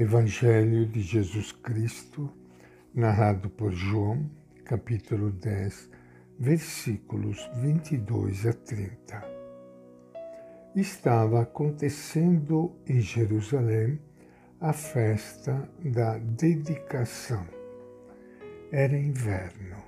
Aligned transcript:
Evangelho 0.00 0.86
de 0.86 1.02
Jesus 1.02 1.52
Cristo, 1.52 2.32
narrado 2.94 3.50
por 3.50 3.70
João, 3.70 4.30
capítulo 4.64 5.30
10, 5.30 5.90
versículos 6.38 7.38
22 7.56 8.46
a 8.46 8.54
30. 8.54 9.22
Estava 10.74 11.42
acontecendo 11.42 12.74
em 12.88 12.98
Jerusalém 13.02 14.00
a 14.58 14.72
festa 14.72 15.70
da 15.84 16.16
dedicação. 16.16 17.46
Era 18.72 18.96
inverno. 18.96 19.84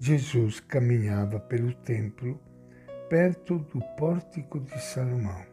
Jesus 0.00 0.58
caminhava 0.58 1.38
pelo 1.38 1.72
templo, 1.74 2.40
perto 3.08 3.56
do 3.56 3.80
pórtico 3.96 4.58
de 4.58 4.82
Salomão. 4.82 5.46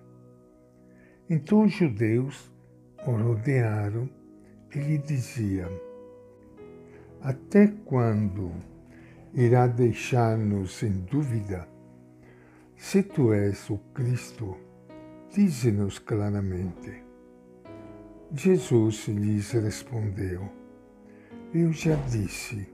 Então 1.30 1.66
os 1.66 1.74
judeus 1.74 2.57
o 3.06 3.12
rodearam 3.12 4.10
e 4.74 4.80
lhe 4.80 4.98
diziam: 4.98 5.72
Até 7.22 7.68
quando 7.86 8.52
irá 9.34 9.68
deixar-nos 9.68 10.82
em 10.84 11.02
dúvida? 11.02 11.68
Se 12.76 13.02
tu 13.04 13.34
és 13.34 13.70
o 13.70 13.78
Cristo, 13.94 14.56
dize-nos 15.32 16.00
claramente. 16.00 17.04
Jesus 18.34 19.08
lhes 19.08 19.52
respondeu: 19.52 20.50
Eu 21.54 21.72
já 21.72 21.96
disse, 21.96 22.68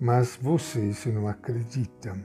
mas 0.00 0.36
vocês 0.36 1.06
não 1.06 1.26
acreditam. 1.26 2.16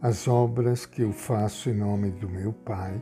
As 0.00 0.26
obras 0.26 0.84
que 0.84 1.02
eu 1.02 1.12
faço 1.12 1.70
em 1.70 1.74
nome 1.74 2.10
do 2.10 2.28
meu 2.28 2.52
Pai 2.52 3.00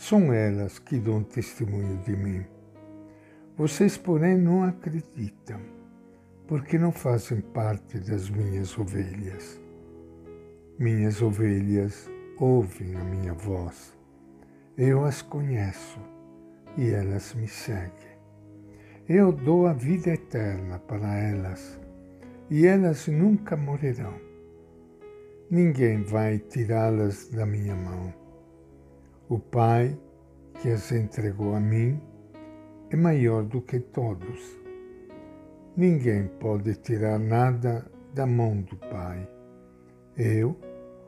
são 0.00 0.32
elas 0.32 0.78
que 0.78 0.98
dão 0.98 1.22
testemunho 1.22 1.98
de 1.98 2.16
mim. 2.16 2.42
Vocês, 3.54 3.98
porém, 3.98 4.38
não 4.38 4.64
acreditam, 4.64 5.60
porque 6.48 6.78
não 6.78 6.90
fazem 6.90 7.42
parte 7.42 7.98
das 7.98 8.30
minhas 8.30 8.78
ovelhas. 8.78 9.60
Minhas 10.78 11.20
ovelhas 11.20 12.10
ouvem 12.38 12.96
a 12.96 13.04
minha 13.04 13.34
voz. 13.34 13.94
Eu 14.74 15.04
as 15.04 15.20
conheço 15.20 16.00
e 16.78 16.88
elas 16.88 17.34
me 17.34 17.46
seguem. 17.46 18.16
Eu 19.06 19.30
dou 19.30 19.66
a 19.66 19.74
vida 19.74 20.14
eterna 20.14 20.78
para 20.78 21.14
elas 21.14 21.78
e 22.48 22.66
elas 22.66 23.06
nunca 23.06 23.54
morrerão. 23.54 24.14
Ninguém 25.50 26.02
vai 26.02 26.38
tirá-las 26.38 27.28
da 27.28 27.44
minha 27.44 27.76
mão. 27.76 28.29
O 29.30 29.38
Pai 29.38 29.96
que 30.60 30.70
as 30.70 30.90
entregou 30.90 31.54
a 31.54 31.60
mim 31.60 32.02
é 32.90 32.96
maior 32.96 33.44
do 33.44 33.62
que 33.62 33.78
todos. 33.78 34.58
Ninguém 35.76 36.26
pode 36.40 36.74
tirar 36.74 37.16
nada 37.16 37.88
da 38.12 38.26
mão 38.26 38.60
do 38.60 38.76
Pai. 38.76 39.30
Eu 40.16 40.56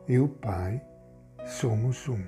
e 0.06 0.20
o 0.20 0.28
Pai 0.28 0.80
somos 1.44 2.08
um. 2.08 2.22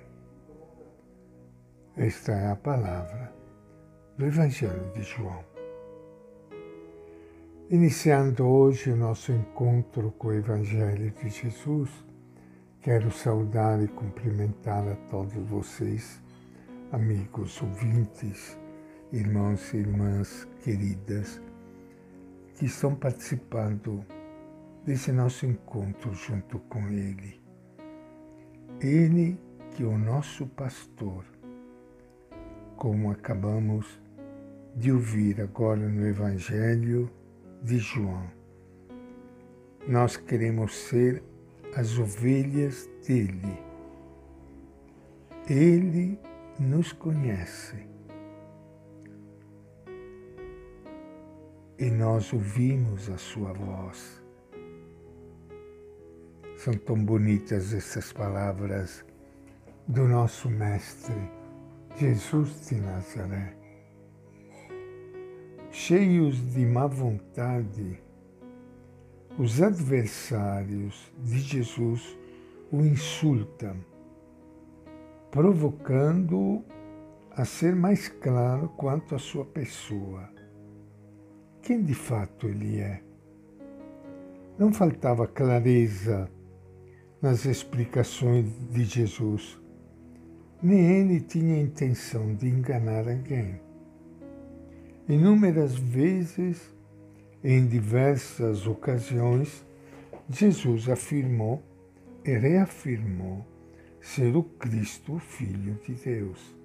Esta 1.97 2.33
é 2.33 2.51
a 2.51 2.57
palavra 2.57 3.33
do 4.19 4.27
Evangelho 4.27 4.91
de 4.95 5.03
João. 5.05 5.45
Iniciando 7.71 8.45
hoje 8.45 8.91
o 8.91 8.97
nosso 8.97 9.31
encontro 9.31 10.11
com 10.19 10.27
o 10.27 10.33
Evangelho 10.33 11.13
de 11.13 11.29
Jesus, 11.29 11.89
Quero 12.85 13.11
saudar 13.11 13.83
e 13.83 13.89
cumprimentar 13.89 14.87
a 14.87 14.95
todos 15.09 15.33
vocês, 15.49 16.21
amigos 16.93 17.63
ouvintes, 17.63 18.59
irmãos 19.11 19.73
e 19.73 19.79
irmãs 19.79 20.47
queridas, 20.63 21.41
que 22.55 22.67
estão 22.67 22.95
participando 22.95 24.05
desse 24.85 25.13
nosso 25.13 25.47
encontro 25.47 26.13
junto 26.13 26.59
com 26.59 26.87
Ele. 26.89 27.41
Ele 28.83 29.41
que 29.71 29.83
é 29.83 29.87
o 29.87 29.97
nosso 29.97 30.47
pastor, 30.49 31.25
como 32.77 33.11
acabamos 33.11 33.99
de 34.77 34.93
ouvir 34.93 35.41
agora 35.41 35.89
no 35.89 36.07
Evangelho 36.07 37.11
de 37.63 37.79
João. 37.79 38.31
Nós 39.89 40.19
queremos 40.19 40.75
ser 40.75 41.25
as 41.77 41.99
ovelhas 41.99 42.89
dele. 43.07 43.59
Ele 45.49 46.19
nos 46.59 46.93
conhece. 46.93 47.87
E 51.79 51.91
nós 51.91 52.33
ouvimos 52.33 53.11
a 53.11 53.19
sua 53.19 53.53
voz. 53.53 54.23
São 56.57 56.73
tão 56.75 57.05
bonitas 57.05 57.75
essas 57.75 58.13
palavras 58.13 59.05
do 59.89 60.05
nosso 60.05 60.49
Mestre, 60.49 61.31
Jesus 61.99 62.69
de 62.69 62.77
Nazaré. 62.77 63.55
Cheios 65.71 66.37
de 66.53 66.65
má 66.65 66.87
vontade, 66.87 68.01
os 69.37 69.61
adversários 69.61 71.13
de 71.19 71.41
Jesus 71.41 72.17
o 72.71 72.81
insultam, 72.83 73.77
provocando-o 75.31 76.65
a 77.33 77.45
ser 77.45 77.75
mais 77.75 78.09
claro 78.09 78.69
quanto 78.77 79.15
à 79.15 79.19
sua 79.19 79.45
pessoa. 79.45 80.29
Quem 81.63 81.83
de 81.83 81.95
fato 81.95 82.47
ele 82.47 82.79
é? 82.79 83.03
Não 84.57 84.73
faltava 84.73 85.27
clareza 85.27 86.31
nas 87.21 87.45
explicações 87.45 88.47
de 88.71 88.85
Jesus, 88.85 89.61
nem 90.63 91.01
ele 91.01 91.21
tinha 91.21 91.61
intenção 91.61 92.35
de 92.37 92.49
enganar 92.49 93.09
alguém. 93.09 93.61
Inúmeras 95.09 95.75
vezes 95.75 96.74
em 97.45 97.67
diversas 97.67 98.67
ocasiões, 98.67 99.63
Jesus 100.31 100.89
afirmou 100.89 101.63
e 102.25 102.33
reafirmou 102.39 103.45
ser 104.01 104.35
o 104.35 104.43
Cristo, 104.43 105.19
Filho 105.19 105.79
de 105.87 105.93
Deus, 105.93 106.57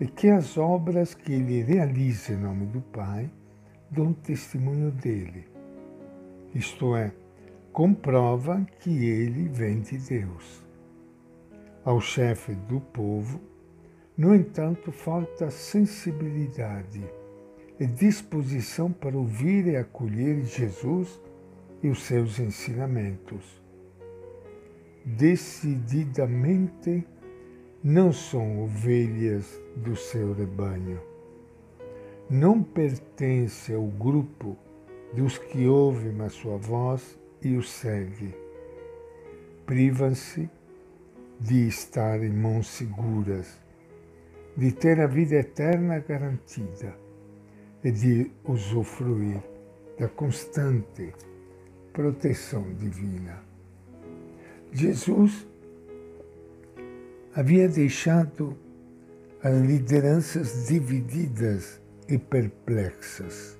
e 0.00 0.06
que 0.06 0.28
as 0.28 0.56
obras 0.56 1.12
que 1.12 1.34
ele 1.34 1.62
realiza 1.62 2.32
em 2.32 2.36
nome 2.36 2.64
do 2.64 2.80
Pai 2.80 3.30
dão 3.90 4.14
testemunho 4.14 4.90
dele. 4.90 5.46
Isto 6.54 6.96
é, 6.96 7.12
comprova 7.70 8.66
que 8.80 9.04
ele 9.04 9.50
vem 9.50 9.82
de 9.82 9.98
Deus. 9.98 10.64
Ao 11.84 12.00
chefe 12.00 12.54
do 12.54 12.80
povo, 12.80 13.38
no 14.16 14.34
entanto, 14.34 14.90
falta 14.90 15.50
sensibilidade 15.50 17.04
disposição 17.82 18.92
para 18.92 19.16
ouvir 19.16 19.66
e 19.66 19.76
acolher 19.76 20.44
Jesus 20.44 21.20
e 21.82 21.88
os 21.88 22.04
seus 22.04 22.38
ensinamentos. 22.38 23.60
Decididamente 25.04 27.04
não 27.82 28.12
são 28.12 28.62
ovelhas 28.62 29.60
do 29.76 29.96
seu 29.96 30.32
rebanho. 30.32 31.00
Não 32.30 32.62
pertence 32.62 33.74
ao 33.74 33.86
grupo 33.86 34.56
dos 35.12 35.36
que 35.36 35.66
ouvem 35.66 36.20
a 36.22 36.28
sua 36.28 36.56
voz 36.56 37.18
e 37.42 37.56
o 37.56 37.62
seguem. 37.62 38.34
Privam-se 39.66 40.48
de 41.40 41.66
estar 41.66 42.22
em 42.22 42.32
mãos 42.32 42.68
seguras, 42.68 43.60
de 44.56 44.72
ter 44.72 45.00
a 45.00 45.06
vida 45.06 45.34
eterna 45.34 45.98
garantida 45.98 47.03
de 47.90 48.30
usufruir 48.44 49.42
da 49.98 50.08
constante 50.08 51.12
proteção 51.92 52.72
divina. 52.74 53.42
Jesus 54.72 55.46
havia 57.34 57.68
deixado 57.68 58.56
as 59.42 59.60
lideranças 59.60 60.66
divididas 60.66 61.80
e 62.08 62.18
perplexas. 62.18 63.58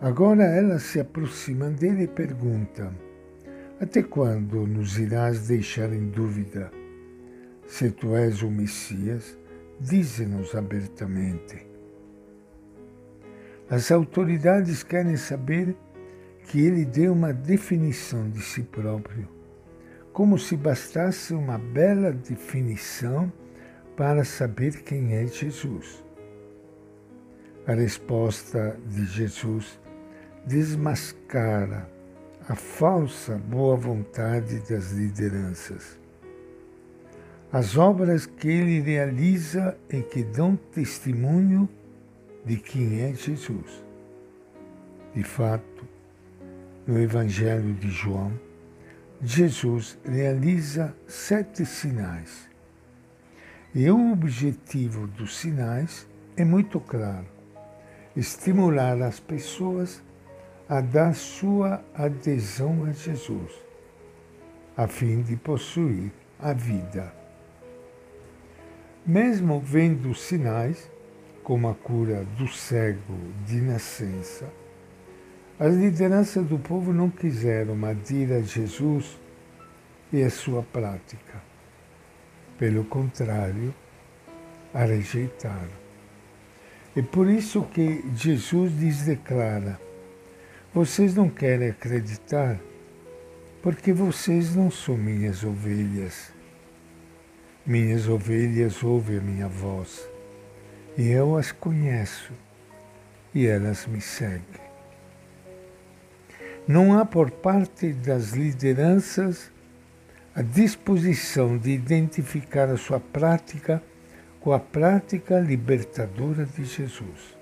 Agora 0.00 0.44
elas 0.44 0.82
se 0.82 0.98
aproximam 0.98 1.72
dele 1.72 2.04
e 2.04 2.08
perguntam: 2.08 2.92
Até 3.80 4.02
quando 4.02 4.66
nos 4.66 4.98
irás 4.98 5.46
deixar 5.46 5.92
em 5.92 6.08
dúvida? 6.08 6.72
Se 7.66 7.90
tu 7.90 8.14
és 8.14 8.42
o 8.42 8.50
Messias, 8.50 9.38
dize-nos 9.80 10.54
abertamente. 10.54 11.73
As 13.68 13.90
autoridades 13.90 14.82
querem 14.82 15.16
saber 15.16 15.74
que 16.46 16.60
ele 16.60 16.84
dê 16.84 17.08
uma 17.08 17.32
definição 17.32 18.28
de 18.28 18.42
si 18.42 18.62
próprio, 18.62 19.26
como 20.12 20.38
se 20.38 20.56
bastasse 20.56 21.32
uma 21.32 21.58
bela 21.58 22.12
definição 22.12 23.32
para 23.96 24.24
saber 24.24 24.82
quem 24.82 25.14
é 25.14 25.26
Jesus. 25.26 26.04
A 27.66 27.72
resposta 27.72 28.78
de 28.86 29.06
Jesus 29.06 29.80
desmascara 30.46 31.88
a 32.46 32.54
falsa 32.54 33.38
boa 33.38 33.74
vontade 33.74 34.60
das 34.68 34.92
lideranças. 34.92 35.98
As 37.50 37.78
obras 37.78 38.26
que 38.26 38.48
ele 38.48 38.80
realiza 38.80 39.78
e 39.88 40.02
que 40.02 40.22
dão 40.22 40.56
testemunho 40.56 41.66
de 42.44 42.56
quem 42.56 43.00
é 43.02 43.14
Jesus. 43.14 43.84
De 45.14 45.22
fato, 45.22 45.88
no 46.86 47.00
Evangelho 47.00 47.72
de 47.74 47.90
João, 47.90 48.32
Jesus 49.22 49.98
realiza 50.04 50.94
sete 51.06 51.64
sinais. 51.64 52.48
E 53.74 53.90
o 53.90 54.12
objetivo 54.12 55.06
dos 55.06 55.36
sinais 55.36 56.06
é 56.36 56.44
muito 56.44 56.78
claro: 56.78 57.26
estimular 58.14 59.00
as 59.02 59.18
pessoas 59.18 60.02
a 60.68 60.80
dar 60.80 61.14
sua 61.14 61.82
adesão 61.94 62.84
a 62.84 62.92
Jesus, 62.92 63.52
a 64.76 64.86
fim 64.86 65.22
de 65.22 65.36
possuir 65.36 66.12
a 66.38 66.52
vida. 66.52 67.12
Mesmo 69.06 69.60
vendo 69.60 70.14
sinais, 70.14 70.90
como 71.44 71.68
a 71.68 71.74
cura 71.74 72.24
do 72.38 72.48
cego 72.48 73.18
de 73.46 73.60
nascença, 73.60 74.50
as 75.60 75.74
lideranças 75.74 76.44
do 76.46 76.58
povo 76.58 76.92
não 76.92 77.10
quiseram 77.10 77.84
adir 77.84 78.32
a 78.32 78.40
Jesus 78.40 79.20
e 80.10 80.22
a 80.22 80.30
sua 80.30 80.62
prática. 80.62 81.42
Pelo 82.58 82.84
contrário, 82.84 83.74
a 84.72 84.84
rejeitaram. 84.84 85.84
É 86.96 87.02
por 87.02 87.28
isso 87.28 87.62
que 87.62 88.02
Jesus 88.16 88.72
lhes 88.80 89.02
declara: 89.02 89.78
vocês 90.72 91.14
não 91.14 91.28
querem 91.28 91.68
acreditar 91.68 92.58
porque 93.62 93.92
vocês 93.92 94.56
não 94.56 94.70
são 94.70 94.96
minhas 94.96 95.44
ovelhas. 95.44 96.32
Minhas 97.66 98.08
ovelhas 98.08 98.82
ouvem 98.82 99.18
a 99.18 99.22
minha 99.22 99.48
voz 99.48 100.13
e 100.96 101.10
eu 101.10 101.36
as 101.36 101.52
conheço 101.52 102.32
e 103.34 103.46
elas 103.46 103.86
me 103.86 104.00
seguem. 104.00 104.64
Não 106.66 106.98
há 106.98 107.04
por 107.04 107.30
parte 107.30 107.92
das 107.92 108.30
lideranças 108.30 109.50
a 110.34 110.42
disposição 110.42 111.58
de 111.58 111.70
identificar 111.70 112.68
a 112.68 112.76
sua 112.76 112.98
prática 112.98 113.82
com 114.40 114.52
a 114.52 114.58
prática 114.58 115.38
libertadora 115.38 116.44
de 116.44 116.64
Jesus. 116.64 117.36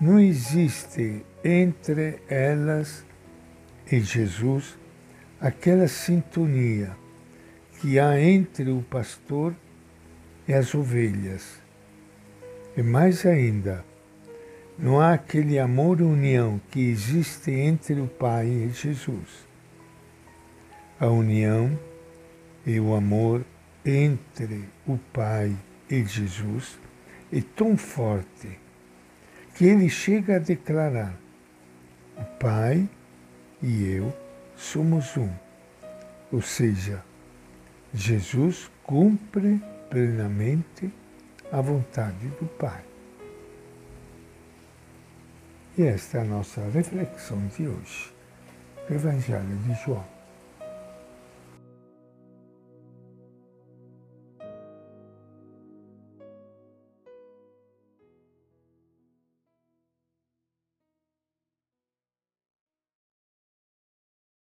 Não 0.00 0.18
existe 0.18 1.24
entre 1.44 2.20
elas 2.28 3.04
e 3.90 4.00
Jesus 4.00 4.76
aquela 5.40 5.88
sintonia 5.88 6.96
que 7.80 7.98
há 7.98 8.20
entre 8.20 8.70
o 8.70 8.82
pastor 8.82 9.54
e 10.46 10.52
as 10.52 10.74
ovelhas. 10.74 11.61
E 12.76 12.82
mais 12.82 13.26
ainda, 13.26 13.84
não 14.78 14.98
há 14.98 15.12
aquele 15.12 15.58
amor 15.58 16.00
e 16.00 16.04
união 16.04 16.60
que 16.70 16.80
existe 16.80 17.50
entre 17.50 18.00
o 18.00 18.06
Pai 18.06 18.46
e 18.46 18.70
Jesus. 18.70 19.46
A 20.98 21.06
união 21.08 21.78
e 22.64 22.80
o 22.80 22.94
amor 22.94 23.44
entre 23.84 24.64
o 24.86 24.96
Pai 25.12 25.54
e 25.90 26.02
Jesus 26.04 26.78
é 27.30 27.42
tão 27.54 27.76
forte 27.76 28.58
que 29.54 29.66
ele 29.66 29.90
chega 29.90 30.36
a 30.36 30.38
declarar: 30.38 31.14
o 32.16 32.24
Pai 32.38 32.88
e 33.62 33.84
eu 33.84 34.12
somos 34.56 35.16
um. 35.16 35.30
Ou 36.32 36.40
seja, 36.40 37.04
Jesus 37.92 38.70
cumpre 38.82 39.60
plenamente 39.90 40.90
a 41.52 41.60
vontade 41.60 42.28
do 42.40 42.46
Pai. 42.56 42.82
E 45.76 45.82
esta 45.82 46.18
é 46.18 46.20
a 46.22 46.24
nossa 46.24 46.62
reflexão 46.70 47.46
de 47.48 47.68
hoje. 47.68 48.12
Evangelho 48.90 49.56
de 49.58 49.74
João. 49.84 50.21